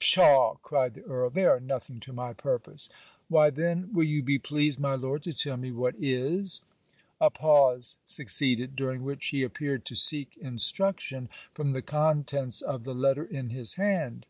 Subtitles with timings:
[0.00, 2.88] 'Psha,' cried the Earl, 'they are nothing to my purpose.'
[3.28, 6.60] 'Why then, will you be pleased, my Lord, to tell me what is?'
[7.20, 12.96] A pause succeeded, during which he appeared to seek instruction from the contents of the
[12.96, 14.26] letter in his hand.